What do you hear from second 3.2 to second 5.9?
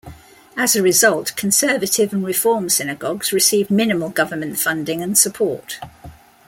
receive minimal government funding and support.